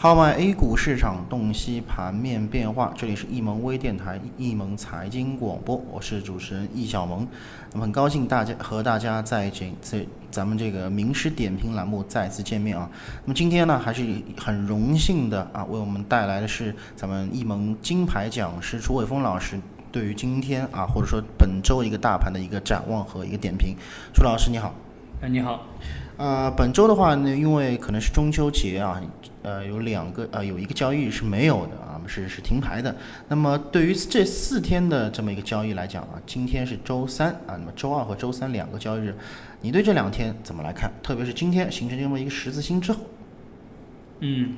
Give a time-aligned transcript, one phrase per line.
[0.00, 7.26] 号脉 A 股市场洞悉盘面变化，这里是易盟微电台易盟财经广播，我是主持人易小萌。
[7.72, 12.88] 那么很高兴大家和大家在这这咱们这个名师点评栏目再次见面啊。
[13.24, 14.06] 那么今天呢，还是
[14.36, 19.60] 很荣幸的啊，为我们带来的是咱们易盟金牌讲师楚伟峰老师
[19.90, 23.74] 对于今天啊或者说本周一个大盘的一个展望和一个点评。
[24.14, 24.72] 楚老师你好。
[25.20, 25.66] 哎，你好。
[26.18, 29.00] 呃，本周的话呢，因为可能是中秋节啊。
[29.40, 32.94] 呃，有两个呃，有一个交易是没有的啊，是是停牌的。
[33.28, 39.14] 那么对于这四天的这么一个交易来讲啊，今天是周三啊，那么周二和周三两个交易日，
[39.62, 40.90] 你对这两天怎么来看？
[41.02, 43.00] 特别是今天形成这么一个十字星之后。
[44.20, 44.56] 嗯，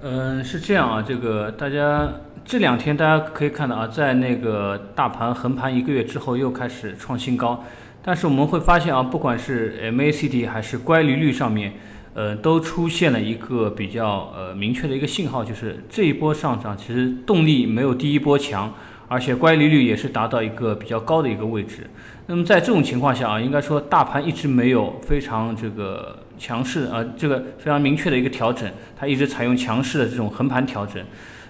[0.00, 2.08] 嗯，是这样啊，这个大家
[2.44, 7.64] 这两天大家可以看到啊，在那个大盘横盘一个月之后又开始创新高，
[8.02, 11.72] 但是我们会发现啊，不管是 MACD 还是乖离率上面。
[12.12, 18.74] 呃，都出现了一个比较呃明确的一个信号，就是这一波上涨其实动力没有第一波强，
[19.06, 21.88] 而且乖离率也是达到一个比较高的一个位置。
[22.26, 31.00] 那么在这种情况下啊，应该说大盘一直没有非常这个强势啊，这个非常明确的一个调整，它一直采用强势的这种横盘调整。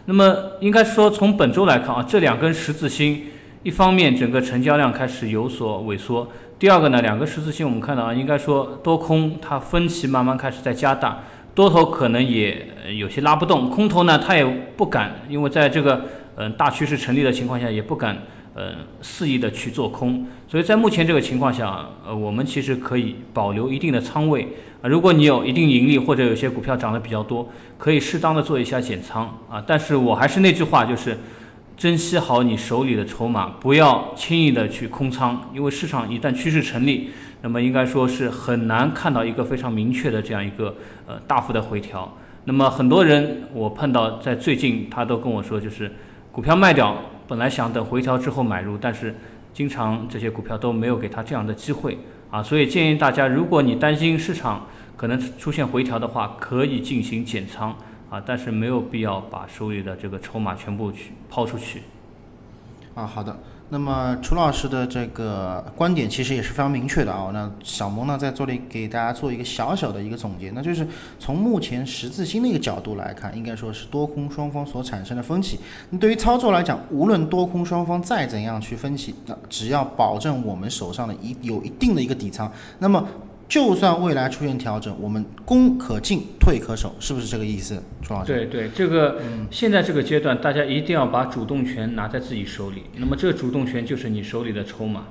[0.06, 3.22] 那么应该说从本周来看啊，这两根十字星，
[3.62, 6.26] 一方面整个成交量开始有所萎缩。
[6.58, 11.20] 第二个呢，两个十字星我们看到啊，应该说多空它分歧慢慢开始在加大，
[11.54, 12.66] 多头可能也
[12.98, 14.44] 有些拉不动，空头呢它也
[14.76, 16.04] 不敢，因为在这个
[16.36, 18.18] 嗯大趋势成立的情况下，也不敢
[18.54, 24.48] 呃肆意的去做空，所以在目前这个情况下，呃我们其实可以保留一定的仓位
[24.82, 27.48] 啊，如果你有一定盈利或者有些股票涨得比较多，
[27.78, 31.18] 可以适当的做一下减仓啊，但是我还是那句话就是。
[31.76, 37.08] 珍惜好你手里的筹码，不要轻易的去空仓，因为市场一旦趋势成立，
[37.40, 40.76] 那么应该说是很难看到一个非常明确的这样一个
[41.06, 42.14] 呃大幅的回调。
[42.44, 45.92] 那么很多人我碰到在最近他都跟我说，就是
[46.32, 46.96] 股票卖掉，
[47.28, 49.14] 本来想等回调之后买入，但是
[49.52, 51.98] 经常这些股票都没有给他这样的机会
[52.30, 52.42] 啊。
[52.42, 57.76] 所以建议大家，如果你担心市场可能出现回调的话，可以进行减仓。
[58.10, 61.82] 啊，但是没有必要把手里的这个筹码全部去抛出去。
[62.92, 63.38] 啊，好的。
[63.72, 67.30] 那么楚老师的这个观点其实也是非常明确的啊。
[67.32, 70.86] 那小萌呢，在这里给大家做一个小小的一个总结，那就是
[71.18, 75.58] 从目前十字星的一个角度来看，应该说是多空双方所产生的分歧。
[75.90, 83.06] 那对于操作来讲，无论多空双方再怎样去分歧，那只要保证我们手上的一有一定的一个底仓，那么。
[83.50, 88.32] 就算未来出现调整，我们攻可进，退可守，是不是这个意思，楚老师？
[88.32, 92.84] 对对，这个现在这个阶段，大家一定要把主动权拿在自己手里。
[92.96, 95.06] 那么这个主动权就是你手里的筹码。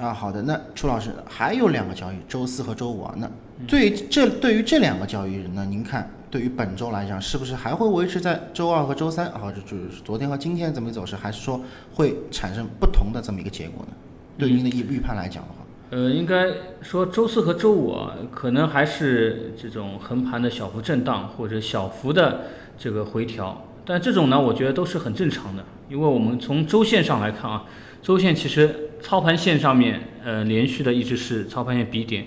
[0.00, 0.40] 啊，好的。
[0.42, 3.12] 那楚老师还有两个交易，周四和周五啊。
[3.18, 3.28] 那
[3.66, 9.50] 对这对于这两个交易日，呢您看，对于本周来讲，是不是还会维持在周二和周三啊？
[9.50, 11.60] 就就是昨天和今天这么一个走势，还是说
[11.92, 13.92] 会产生不同的这么一个结果呢？
[14.38, 15.59] 对您的预预判来讲的话。
[15.90, 16.46] 呃，应该
[16.82, 22.42] 说周四和周五啊，可能还是这种横盘的小幅震荡或者小幅的
[22.78, 27.64] 这个回调，但这种呢，我觉得都是很正常的，因为我们从周线上来看啊，
[28.00, 32.26] 周线其实操盘线上面，呃，连续的一直是操盘线 B 点，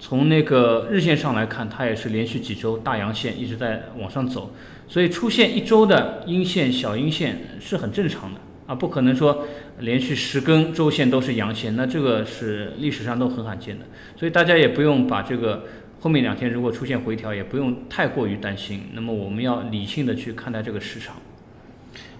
[0.00, 4.50] 从那个日线上来看，它也是连续几周大阳线一直在往上走，
[4.88, 8.40] 所以出现一周的阴线、小阴线是很正常的。
[8.72, 9.44] 啊，不可能说
[9.80, 13.84] 连续十根周线都是阳线，那这个是历史上都很罕见的，
[14.16, 15.64] 所以大家也不用把这个
[16.00, 18.84] 后面两天如果出现回调，也不用太过于担心。
[18.94, 21.16] 那么我们要理性的去看待这个市场。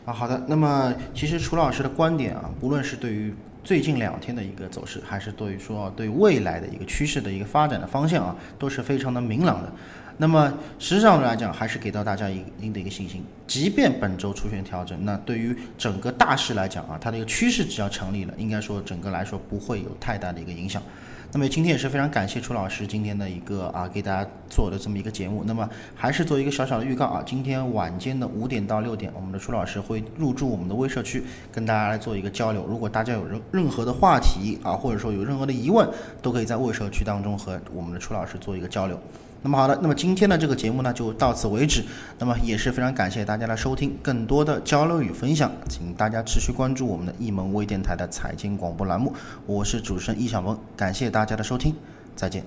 [0.04, 0.44] 啊，好的。
[0.46, 3.32] 那么其实楚老师的观点啊，不论是对于
[3.64, 9.72] 最近两天的一个走势，还是对于说对未来的一个趋势的一个发展的方向啊，都是非常的明朗的。
[10.22, 13.25] 那么实际上来讲，还是给到大家一定的一个信心。
[13.44, 20.81] 即便本周出现调整，那对于整个大势来讲啊，它的一个趋势只要成立了，应该说整个来说不会有太大的一个影响。
[21.33, 25.43] 那么今天也是非常感谢楚老师今天的一个啊给大家做的这么一个节目。
[25.44, 32.65] 那么还是做一个小小的预告啊，今天晚间的五点到六点，我们的楚老师会入驻我们的微社区，跟大家来做一个交流。
[32.68, 35.89] 如果大家有任任何的话题啊，或者说有任何的疑问，
[36.22, 38.97] 都可以在微社区当中和我们的楚老师做一个交流。
[39.42, 41.84] 那么好的，那么今天的这个节目呢就到此为止。
[42.21, 49.12] 那么也是非常感谢大家的收听，更多的交流与分享，请大家持续关注我们的易盟微电台的财经广播栏目。
[49.44, 51.74] 我是主持人易小萌，感谢大家的收听，
[52.15, 52.41] 再见。